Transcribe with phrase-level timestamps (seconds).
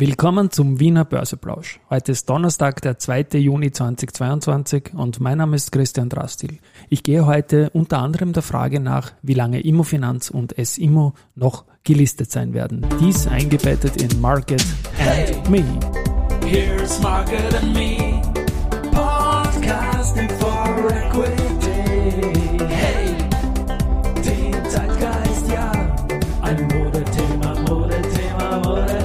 [0.00, 1.78] Willkommen zum Wiener Börseplausch.
[1.90, 3.26] Heute ist Donnerstag, der 2.
[3.34, 6.56] Juni 2022 und mein Name ist Christian Drastil.
[6.88, 12.30] Ich gehe heute unter anderem der Frage nach, wie lange Immofinanz und S-Immo noch gelistet
[12.30, 12.86] sein werden.
[12.98, 14.64] Dies eingebettet in Market
[14.96, 15.64] and hey, Me.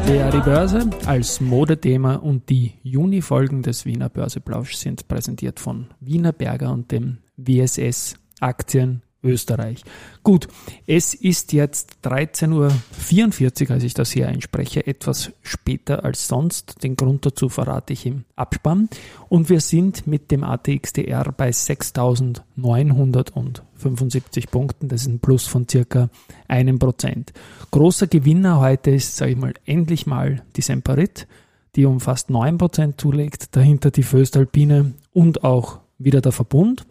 [0.07, 6.31] Der die Börse als Modethema und die Juni-Folgen des Wiener Börseplausch sind präsentiert von Wiener
[6.31, 9.83] Berger und dem WSS Aktien Österreich.
[10.23, 10.47] Gut,
[10.87, 16.83] es ist jetzt 13.44 Uhr, als ich das hier einspreche, etwas später als sonst.
[16.83, 18.89] Den Grund dazu verrate ich im Abspann.
[19.27, 24.87] Und wir sind mit dem ATXDR bei 6.975 Punkten.
[24.87, 26.09] Das ist ein Plus von circa
[26.47, 27.33] einem Prozent.
[27.71, 31.27] Großer Gewinner heute ist, sage ich mal, endlich mal die Semperit,
[31.75, 33.55] die um fast 9% zulegt.
[33.55, 36.85] Dahinter die Föstalpine und auch wieder der Verbund.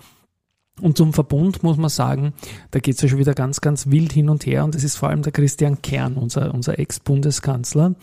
[0.81, 2.35] Und zum Verbund muss man sagen,
[2.73, 4.65] da geht es ja schon wieder ganz, ganz wild hin und her.
[4.65, 7.95] Und es ist vor allem der Christian Kern, unser, unser Ex-Bundeskanzler,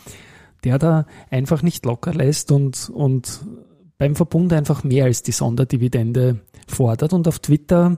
[0.64, 3.42] der da einfach nicht locker lässt und, und
[3.98, 7.14] beim Verbund einfach mehr als die Sonderdividende fordert.
[7.14, 7.98] Und auf Twitter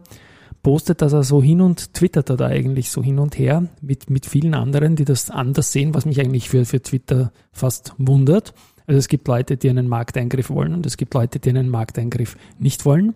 [0.64, 4.10] postet das er so hin und twittert er da eigentlich so hin und her mit,
[4.10, 8.54] mit vielen anderen, die das anders sehen, was mich eigentlich für, für Twitter fast wundert.
[8.88, 12.36] Also es gibt Leute, die einen Markteingriff wollen und es gibt Leute, die einen Markteingriff
[12.59, 13.14] nicht wollen.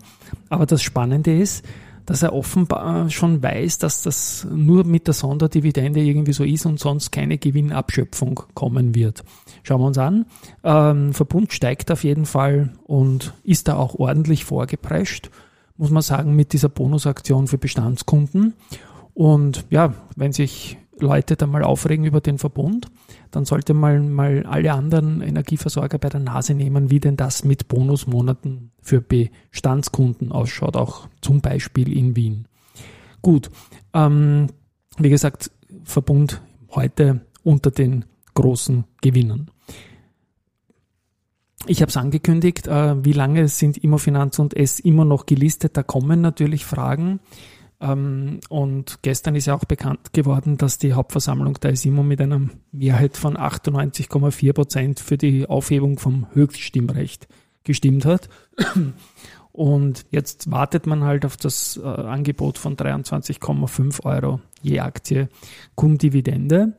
[0.49, 1.65] Aber das Spannende ist,
[2.07, 6.79] dass er offenbar schon weiß, dass das nur mit der Sonderdividende irgendwie so ist und
[6.79, 9.25] sonst keine Gewinnabschöpfung kommen wird.
[9.63, 10.25] Schauen wir uns an.
[10.63, 15.29] Ähm, Verbund steigt auf jeden Fall und ist da auch ordentlich vorgeprescht,
[15.75, 18.53] muss man sagen, mit dieser Bonusaktion für Bestandskunden.
[19.13, 22.87] Und ja, wenn sich Leute da mal aufregen über den Verbund,
[23.31, 27.67] dann sollte man mal alle anderen Energieversorger bei der Nase nehmen, wie denn das mit
[27.67, 32.47] Bonusmonaten für Bestandskunden ausschaut, auch zum Beispiel in Wien.
[33.21, 33.49] Gut,
[33.93, 34.47] ähm,
[34.97, 35.51] wie gesagt,
[35.83, 36.41] Verbund
[36.71, 39.51] heute unter den großen Gewinnern.
[41.65, 45.75] Ich habe es angekündigt, äh, wie lange sind Immofinanz und S immer noch gelistet?
[45.75, 47.19] Da kommen natürlich Fragen.
[47.79, 52.41] Ähm, und gestern ist ja auch bekannt geworden, dass die Hauptversammlung der ISIMO mit einer
[52.71, 57.27] Mehrheit von 98,4 Prozent für die Aufhebung vom Höchststimmrecht
[57.63, 58.29] gestimmt hat.
[59.51, 65.29] Und jetzt wartet man halt auf das äh, Angebot von 23,5 Euro je Aktie
[65.75, 66.73] cum Dividende.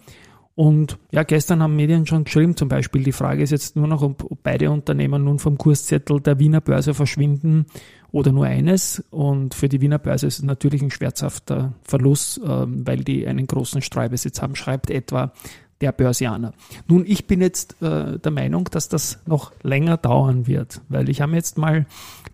[0.55, 4.03] Und ja, gestern haben Medien schon geschrieben, zum Beispiel, die Frage ist jetzt nur noch,
[4.03, 7.67] ob beide Unternehmen nun vom Kurszettel der Wiener Börse verschwinden
[8.13, 9.03] oder nur eines.
[9.11, 13.47] Und für die Wiener Börse ist es natürlich ein schmerzhafter Verlust, ähm, weil die einen
[13.47, 15.33] großen Streubesitz haben, schreibt etwa
[15.81, 16.55] der Börsianer.
[16.89, 21.21] Nun, ich bin jetzt äh, der Meinung, dass das noch länger dauern wird, weil ich
[21.21, 21.87] habe jetzt mal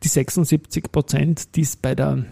[0.02, 2.24] die 76 Prozent, die es bei der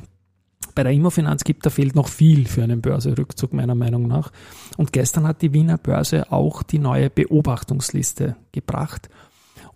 [0.75, 4.33] bei der Immofinanz gibt, da fehlt noch viel für einen Börserückzug meiner Meinung nach.
[4.79, 9.11] Und gestern hat die Wiener Börse auch die neue Beobachtungsliste gebracht.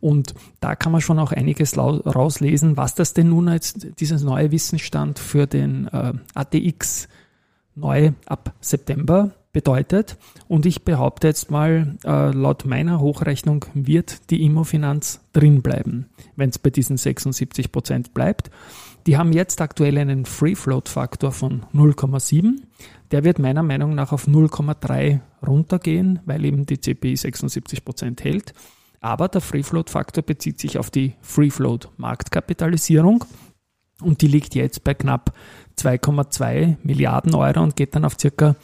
[0.01, 4.53] Und da kann man schon auch einiges rauslesen, was das denn nun jetzt, dieses neue
[4.53, 7.09] Wissensstand für den äh, ATX
[7.75, 10.19] neu ab September bedeutet.
[10.49, 16.51] Und ich behaupte jetzt mal, äh, laut meiner Hochrechnung wird die Immofinanz drin bleiben, wenn
[16.51, 18.51] es bei diesen 76 Prozent bleibt.
[19.07, 22.63] Die haben jetzt aktuell einen Free Float Faktor von 0,7.
[23.13, 28.53] Der wird meiner Meinung nach auf 0,3 runtergehen, weil eben die CPI 76 Prozent hält.
[29.07, 33.25] Aber der Free Float Faktor bezieht sich auf die Free Float Marktkapitalisierung
[34.03, 35.33] und die liegt jetzt bei knapp
[35.79, 38.57] 2,2 Milliarden Euro und geht dann auf circa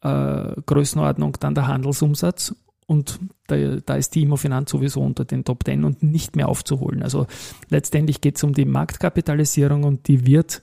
[0.03, 2.55] äh, Größenordnung dann der Handelsumsatz
[2.87, 7.03] und da, da, ist die Immofinanz sowieso unter den Top 10 und nicht mehr aufzuholen.
[7.03, 7.27] Also
[7.71, 10.61] letztendlich geht es um die Marktkapitalisierung und die wird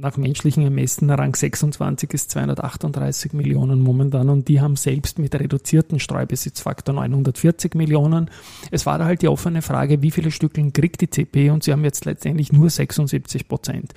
[0.00, 6.00] nach menschlichen Ermessen Rang 26 ist 238 Millionen momentan und die haben selbst mit reduzierten
[6.00, 8.30] Streubesitzfaktor 940 Millionen.
[8.70, 11.72] Es war da halt die offene Frage, wie viele Stückeln kriegt die CP und sie
[11.72, 13.92] haben jetzt letztendlich nur 76 Prozent.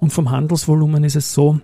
[0.00, 1.60] Und vom Handelsvolumen ist es so,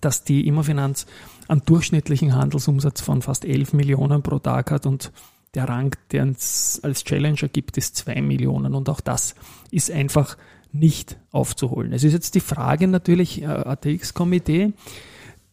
[0.00, 1.06] dass die Immofinanz
[1.48, 5.10] einen durchschnittlichen Handelsumsatz von fast 11 Millionen pro Tag hat und
[5.54, 8.74] der Rang, der es als Challenger gibt, ist 2 Millionen.
[8.74, 9.34] Und auch das
[9.72, 10.36] ist einfach
[10.72, 11.92] nicht aufzuholen.
[11.92, 14.72] Es ist jetzt die Frage natürlich, äh, ATX-Komitee,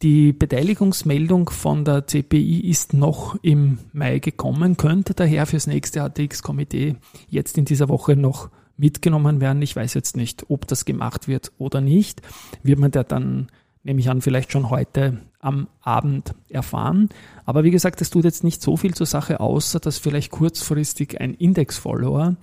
[0.04, 6.98] die Beteiligungsmeldung von der CPI ist noch im Mai gekommen, könnte daher fürs nächste ATX-Komitee
[7.30, 9.62] jetzt in dieser Woche noch mitgenommen werden.
[9.64, 12.22] Ich weiß jetzt nicht, ob das gemacht wird oder nicht.
[12.62, 13.48] Wird man da dann,
[13.84, 17.10] nehme ich an, vielleicht schon heute am Abend erfahren.
[17.46, 21.20] Aber wie gesagt, es tut jetzt nicht so viel zur Sache, außer dass vielleicht kurzfristig
[21.20, 22.36] ein Index-Follower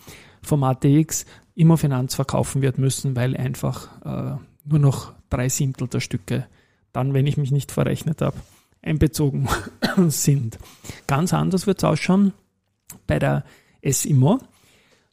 [0.43, 1.25] vom ATX
[1.55, 6.47] Immofinanz verkaufen wird müssen, weil einfach äh, nur noch drei Siebtel der Stücke
[6.93, 8.37] dann, wenn ich mich nicht verrechnet habe,
[8.83, 9.49] einbezogen
[10.09, 10.59] sind.
[11.07, 12.33] Ganz anders wird es ausschauen
[13.07, 13.45] bei der
[13.85, 14.41] SIMO.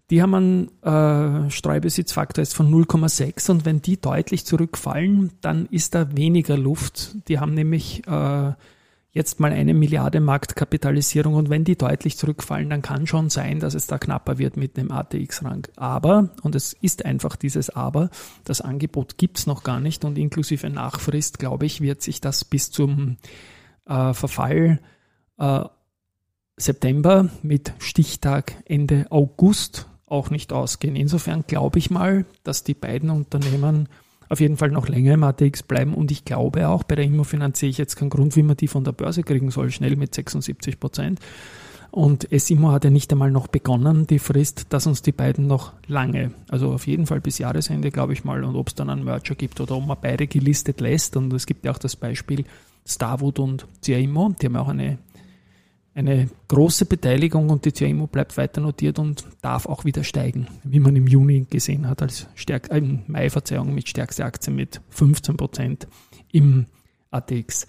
[0.09, 6.15] Die haben einen äh, Streubesitzfaktor von 0,6 und wenn die deutlich zurückfallen, dann ist da
[6.15, 7.15] weniger Luft.
[7.29, 8.51] Die haben nämlich äh,
[9.13, 13.73] jetzt mal eine Milliarde Marktkapitalisierung und wenn die deutlich zurückfallen, dann kann schon sein, dass
[13.73, 15.67] es da knapper wird mit dem ATX-Rang.
[15.75, 18.09] Aber, und es ist einfach dieses Aber,
[18.45, 22.71] das Angebot gibt's noch gar nicht und inklusive Nachfrist, glaube ich, wird sich das bis
[22.71, 23.17] zum
[23.85, 24.79] äh, Verfall
[25.37, 25.65] äh,
[26.55, 30.95] September mit Stichtag Ende August auch nicht ausgehen.
[30.95, 33.89] Insofern glaube ich mal, dass die beiden Unternehmen
[34.31, 35.93] auf jeden Fall noch länger im ATX bleiben.
[35.93, 38.69] Und ich glaube auch, bei der Immofinanz sehe ich jetzt keinen Grund, wie man die
[38.69, 41.19] von der Börse kriegen soll, schnell mit 76 Prozent.
[41.91, 45.73] Und Simo hat ja nicht einmal noch begonnen, die Frist, dass uns die beiden noch
[45.87, 49.03] lange, also auf jeden Fall bis Jahresende, glaube ich mal, und ob es dann einen
[49.03, 51.17] Merger gibt oder ob man beide gelistet lässt.
[51.17, 52.45] Und es gibt ja auch das Beispiel
[52.85, 54.97] Starwood und CIMO, die haben auch eine
[55.93, 60.79] eine große Beteiligung und die CIMO bleibt weiter notiert und darf auch wieder steigen, wie
[60.79, 64.81] man im Juni gesehen hat, als stärk, äh, im Mai, Verzeihung, mit stärkste Aktie mit
[64.89, 65.87] 15 Prozent
[66.31, 66.65] im
[67.11, 67.67] ATX.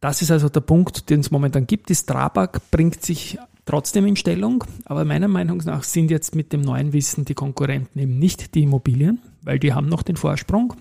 [0.00, 1.90] Das ist also der Punkt, den es momentan gibt.
[1.90, 6.62] Die Strabag bringt sich trotzdem in Stellung, aber meiner Meinung nach sind jetzt mit dem
[6.62, 10.74] neuen Wissen die Konkurrenten eben nicht die Immobilien, weil die haben noch den Vorsprung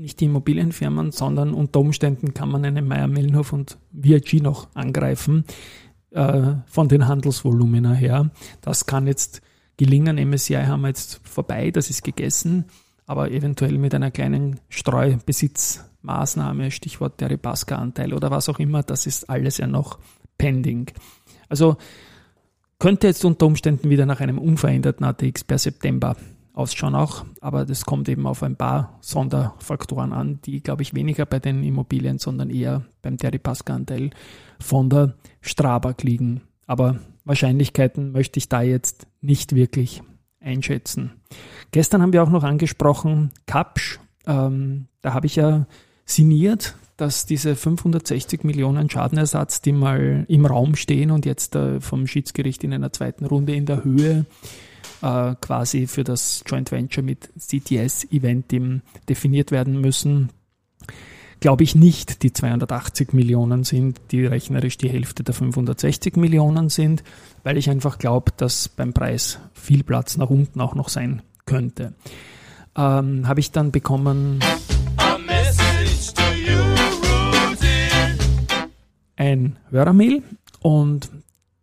[0.00, 5.44] nicht die Immobilienfirmen, sondern unter Umständen kann man einen Meier Mellenhof und VIG noch angreifen
[6.10, 8.30] äh, von den Handelsvolumina her.
[8.62, 9.42] Das kann jetzt
[9.76, 10.16] gelingen.
[10.16, 12.64] MSCI haben wir jetzt vorbei, das ist gegessen,
[13.04, 19.28] aber eventuell mit einer kleinen Streubesitzmaßnahme, Stichwort der Repaska-Anteil oder was auch immer, das ist
[19.28, 19.98] alles ja noch
[20.38, 20.90] pending.
[21.50, 21.76] Also
[22.78, 26.16] könnte jetzt unter Umständen wieder nach einem unveränderten ATX per September
[26.52, 31.26] ausschauen auch, aber das kommt eben auf ein paar Sonderfaktoren an, die, glaube ich, weniger
[31.26, 34.10] bei den Immobilien, sondern eher beim Deripaska-Anteil
[34.58, 36.42] von der Strabag liegen.
[36.66, 40.02] Aber Wahrscheinlichkeiten möchte ich da jetzt nicht wirklich
[40.40, 41.12] einschätzen.
[41.70, 45.66] Gestern haben wir auch noch angesprochen, Kapsch, ähm, da habe ich ja
[46.04, 52.06] signiert, dass diese 560 Millionen Schadenersatz, die mal im Raum stehen und jetzt äh, vom
[52.06, 54.26] Schiedsgericht in einer zweiten Runde in der Höhe
[55.02, 60.30] äh, quasi für das Joint Venture mit CTS-Event definiert werden müssen,
[61.40, 67.02] glaube ich nicht die 280 Millionen sind, die rechnerisch die Hälfte der 560 Millionen sind,
[67.42, 71.94] weil ich einfach glaube, dass beim Preis viel Platz nach unten auch noch sein könnte.
[72.76, 74.40] Ähm, Habe ich dann bekommen
[79.20, 80.22] ein Hörermail
[80.60, 81.10] und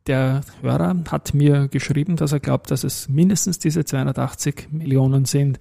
[0.08, 5.60] der Hörer hat mir geschrieben, dass er glaubt, dass es mindestens diese 280 Millionen sind,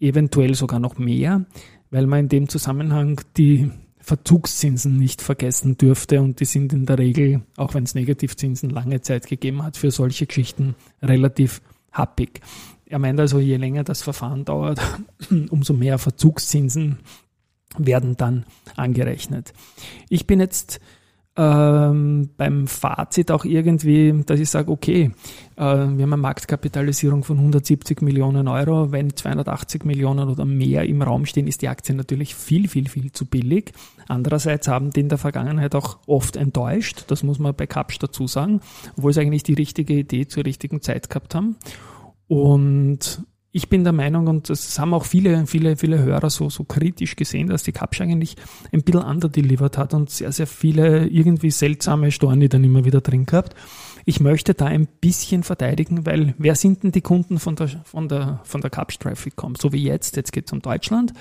[0.00, 1.44] eventuell sogar noch mehr,
[1.90, 6.98] weil man in dem Zusammenhang die Verzugszinsen nicht vergessen dürfte und die sind in der
[6.98, 11.60] Regel, auch wenn es Negativzinsen lange Zeit gegeben hat, für solche Geschichten relativ
[11.92, 12.40] happig.
[12.86, 14.80] Er meint also, je länger das Verfahren dauert,
[15.50, 17.00] umso mehr Verzugszinsen
[17.76, 19.52] werden dann angerechnet.
[20.08, 20.80] Ich bin jetzt
[21.38, 25.12] ähm, beim Fazit auch irgendwie, dass ich sage, okay,
[25.54, 28.90] äh, wir haben eine Marktkapitalisierung von 170 Millionen Euro.
[28.90, 33.12] Wenn 280 Millionen oder mehr im Raum stehen, ist die Aktie natürlich viel, viel, viel
[33.12, 33.72] zu billig.
[34.08, 37.04] Andererseits haben die in der Vergangenheit auch oft enttäuscht.
[37.06, 38.60] Das muss man bei Kapsch dazu sagen,
[38.96, 41.56] obwohl sie eigentlich die richtige Idee zur richtigen Zeit gehabt haben.
[42.26, 46.64] Und ich bin der Meinung, und das haben auch viele, viele, viele Hörer so, so
[46.64, 48.36] kritisch gesehen, dass die Kapsch eigentlich
[48.72, 53.24] ein bisschen underdelivered hat und sehr, sehr viele irgendwie seltsame Storni dann immer wieder drin
[53.24, 53.54] gehabt.
[54.04, 58.08] Ich möchte da ein bisschen verteidigen, weil wer sind denn die Kunden von der, von
[58.08, 59.54] der, von der Kapsch Traffic.com?
[59.54, 61.14] So wie jetzt, jetzt geht es um Deutschland.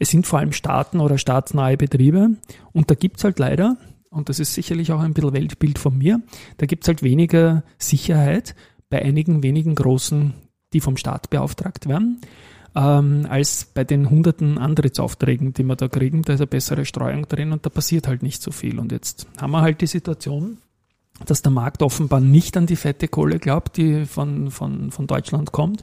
[0.00, 2.30] Es sind vor allem Staaten oder staatsnahe Betriebe
[2.72, 3.76] und da gibt's halt leider,
[4.10, 6.20] und das ist sicherlich auch ein bisschen Weltbild von mir,
[6.56, 8.56] da gibt's halt weniger Sicherheit
[8.90, 10.34] bei einigen wenigen großen
[10.72, 12.20] die vom Staat beauftragt werden,
[12.74, 16.22] ähm, als bei den hunderten Antrittsaufträgen, die wir da kriegen.
[16.22, 18.78] Da ist eine bessere Streuung drin und da passiert halt nicht so viel.
[18.78, 20.58] Und jetzt haben wir halt die Situation,
[21.26, 25.52] dass der Markt offenbar nicht an die fette Kohle glaubt, die von, von, von Deutschland
[25.52, 25.82] kommt,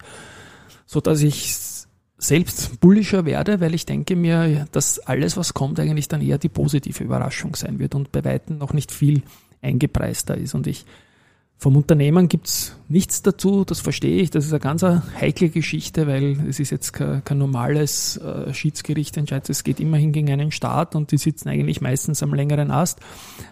[0.86, 1.56] so dass ich
[2.18, 6.50] selbst bullischer werde, weil ich denke mir, dass alles, was kommt, eigentlich dann eher die
[6.50, 9.24] positive Überraschung sein wird und bei weitem noch nicht viel
[9.62, 10.56] eingepreister ist.
[10.56, 10.86] Und ich
[11.58, 14.30] vom Unternehmen gibt's nichts dazu, das verstehe ich.
[14.30, 19.18] Das ist eine ganz heikle Geschichte, weil es ist jetzt kein, kein normales äh, Schiedsgericht
[19.18, 19.50] entscheidet.
[19.50, 23.00] Es geht immerhin gegen einen Staat und die sitzen eigentlich meistens am längeren Ast.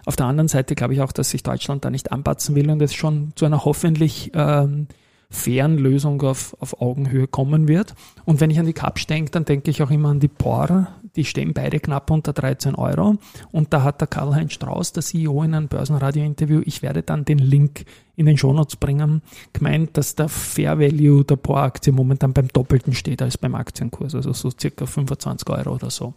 [0.04, 2.80] Auf der anderen Seite glaube ich auch, dass sich Deutschland da nicht anpatzen will und
[2.82, 4.86] es schon zu einer hoffentlich ähm,
[5.30, 7.94] fairen Lösung auf, auf Augenhöhe kommen wird.
[8.24, 10.88] Und wenn ich an die Cups denke, dann denke ich auch immer an die POR.
[11.16, 13.16] Die stehen beide knapp unter 13 Euro.
[13.52, 17.38] Und da hat der Karl-Heinz Strauß, der CEO, in einem Börsenradio-Interview, ich werde dann den
[17.38, 17.84] Link
[18.16, 23.22] in den Shownotes bringen, gemeint, dass der Fair Value der POR-Aktie momentan beim Doppelten steht
[23.22, 26.14] als beim Aktienkurs, also so circa 25 Euro oder so.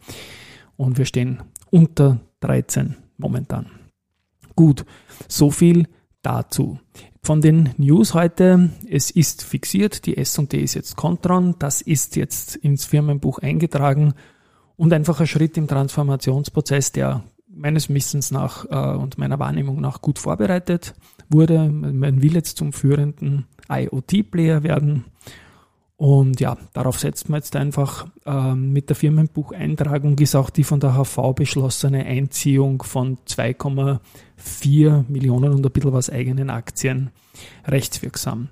[0.76, 3.68] Und wir stehen unter 13 momentan.
[4.56, 4.86] Gut,
[5.28, 5.88] so viel
[6.22, 6.80] dazu.
[7.22, 12.56] Von den News heute, es ist fixiert, die S&D ist jetzt Contron, das ist jetzt
[12.56, 14.14] ins Firmenbuch eingetragen
[14.78, 20.02] und einfach ein Schritt im Transformationsprozess, der meines Wissens nach äh, und meiner Wahrnehmung nach
[20.02, 20.94] gut vorbereitet
[21.30, 21.68] wurde.
[21.70, 25.06] Man will jetzt zum führenden IoT-Player werden
[25.98, 28.08] und ja, darauf setzt man jetzt einfach.
[28.26, 35.54] Ähm, mit der Firmenbucheintragung ist auch die von der HV beschlossene Einziehung von 2,4 Millionen
[35.54, 37.10] und ein bisschen was eigenen Aktien
[37.66, 38.50] rechtswirksam.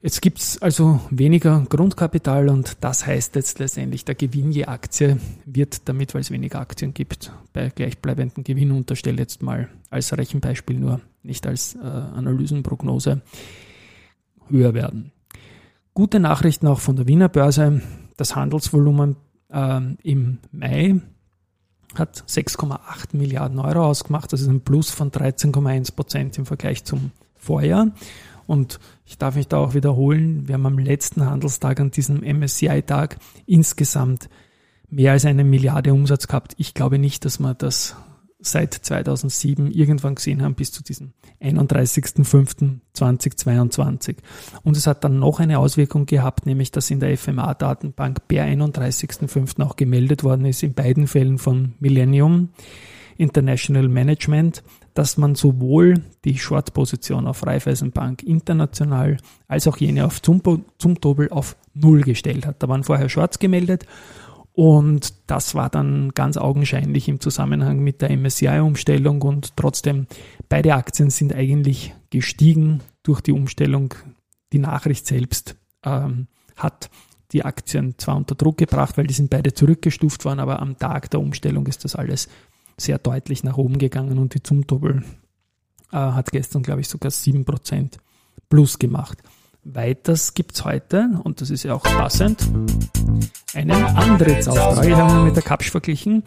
[0.00, 5.88] Jetzt gibt's also weniger Grundkapital und das heißt jetzt letztendlich, der Gewinn je Aktie wird
[5.88, 11.00] damit, weil es weniger Aktien gibt, bei gleichbleibendem Gewinn unterstelle jetzt mal als Rechenbeispiel nur,
[11.24, 13.22] nicht als äh, Analysenprognose,
[14.48, 15.10] höher werden.
[15.94, 17.82] Gute Nachrichten auch von der Wiener Börse.
[18.16, 19.16] Das Handelsvolumen
[19.52, 21.00] äh, im Mai
[21.96, 24.32] hat 6,8 Milliarden Euro ausgemacht.
[24.32, 27.88] Das ist ein Plus von 13,1 Prozent im Vergleich zum Vorjahr.
[28.48, 33.18] Und ich darf mich da auch wiederholen, wir haben am letzten Handelstag an diesem MSCI-Tag
[33.44, 34.30] insgesamt
[34.88, 36.54] mehr als eine Milliarde Umsatz gehabt.
[36.56, 37.94] Ich glaube nicht, dass man das
[38.40, 41.12] seit 2007 irgendwann gesehen haben bis zu diesem
[41.42, 44.16] 31.05.2022.
[44.62, 49.62] Und es hat dann noch eine Auswirkung gehabt, nämlich dass in der FMA-Datenbank per 31.05.
[49.62, 52.48] auch gemeldet worden ist, in beiden Fällen von Millennium
[53.18, 54.62] International Management,
[54.94, 62.02] dass man sowohl die Short-Position auf Raiffeisenbank international als auch jene auf Zumtobel auf Null
[62.02, 62.62] gestellt hat.
[62.62, 63.84] Da waren vorher Shorts gemeldet
[64.52, 70.06] und das war dann ganz augenscheinlich im Zusammenhang mit der MSCI-Umstellung und trotzdem
[70.48, 73.94] beide Aktien sind eigentlich gestiegen durch die Umstellung.
[74.52, 76.90] Die Nachricht selbst ähm, hat
[77.32, 81.10] die Aktien zwar unter Druck gebracht, weil die sind beide zurückgestuft worden, aber am Tag
[81.10, 82.28] der Umstellung ist das alles
[82.78, 85.04] sehr deutlich nach oben gegangen und die Zumtobel
[85.92, 87.92] äh, hat gestern, glaube ich, sogar 7%
[88.48, 89.18] plus gemacht.
[89.64, 92.48] Weiters gibt's heute, und das ist ja auch passend,
[93.54, 94.86] einen Antrittsauftrag.
[94.86, 96.22] Ich habe ihn mit der Kapsch verglichen.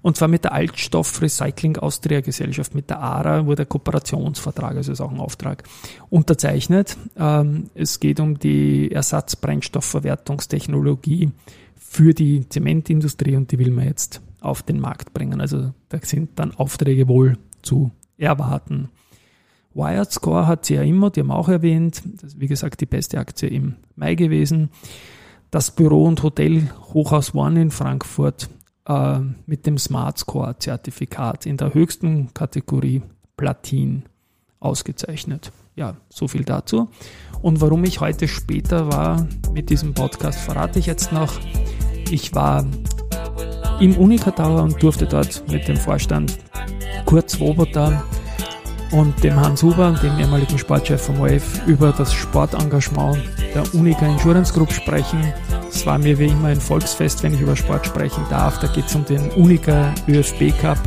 [0.00, 4.92] Und zwar mit der Altstoff Recycling Austria Gesellschaft, mit der ARA wurde der Kooperationsvertrag, also
[4.92, 5.64] ist auch ein Auftrag,
[6.08, 6.96] unterzeichnet.
[7.16, 11.32] Ähm, es geht um die Ersatzbrennstoffverwertungstechnologie
[11.76, 15.40] für die Zementindustrie und die will man jetzt auf den Markt bringen.
[15.40, 18.88] Also da sind dann Aufträge wohl zu erwarten.
[19.74, 22.02] Wired Score hat sie ja immer, die haben auch erwähnt.
[22.20, 24.70] Das wie gesagt die beste Aktie im Mai gewesen.
[25.50, 28.48] Das Büro und Hotel Hochhaus One in Frankfurt
[28.86, 33.02] äh, mit dem Smart Score Zertifikat in der höchsten Kategorie
[33.36, 34.02] Platin
[34.60, 35.52] ausgezeichnet.
[35.76, 36.88] Ja, so viel dazu.
[37.40, 41.38] Und warum ich heute später war mit diesem Podcast, verrate ich jetzt noch.
[42.10, 42.66] Ich war
[43.80, 46.38] im Unica Tower und durfte dort mit dem Vorstand
[47.04, 48.02] Kurt Swoboda
[48.90, 53.18] und dem Hans Huber, dem ehemaligen Sportchef vom OF, über das Sportengagement
[53.54, 55.32] der Unica Insurance Group sprechen.
[55.68, 58.58] Es war mir wie immer ein Volksfest, wenn ich über Sport sprechen darf.
[58.60, 60.78] Da geht es um den Unica ÖFB Cup,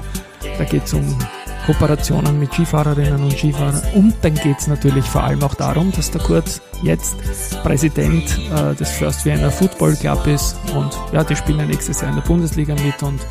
[0.58, 1.18] da geht es um
[1.66, 6.12] Kooperationen mit Skifahrerinnen und Skifahrern und dann geht es natürlich vor allem auch darum, dass
[6.12, 7.16] der Kurt jetzt
[7.64, 12.16] Präsident äh, des First Vienna Football Club ist und ja, die spielen nächstes Jahr in
[12.16, 13.22] der Bundesliga mit und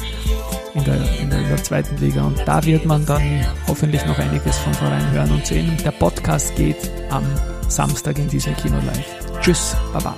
[0.74, 2.24] in der, in der, in der zweiten Liga.
[2.24, 5.76] Und da wird man dann hoffentlich noch einiges von vorein hören und sehen.
[5.84, 7.24] Der Podcast geht am
[7.68, 9.40] Samstag in diesem Kino live.
[9.40, 10.14] Tschüss, Baba.